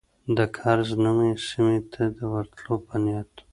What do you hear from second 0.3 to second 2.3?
د کرز نومي سیمې ته د